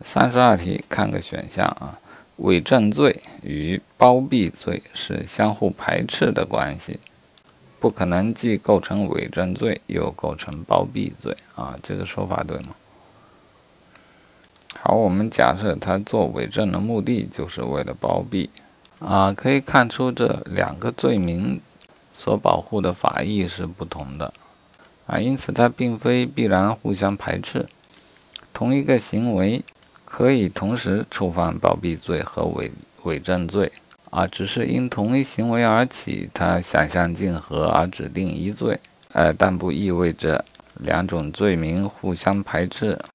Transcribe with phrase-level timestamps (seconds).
[0.00, 1.98] 三十二题，看个选项啊，
[2.36, 7.00] 伪证罪与包庇罪是相互排斥的关系，
[7.80, 12.68] 不可能既构成伪证罪又构成包庇罪啊，这个说法对吗？
[14.80, 18.48] 好，我们假设他做伪证的目的就是为了包庇
[19.00, 21.60] 啊，可以看出这两个罪名
[22.14, 24.32] 所保护的法益是不同的
[25.08, 27.66] 啊，因此它并非必然互相排斥，
[28.54, 29.64] 同一个行为。
[30.10, 33.70] 可以同时触犯包庇罪和伪伪证罪
[34.10, 38.80] 啊，只是因同一行为而起，他想象竞合而指定一罪，
[39.12, 40.42] 呃，但不意味着
[40.76, 42.98] 两种罪名互相排斥。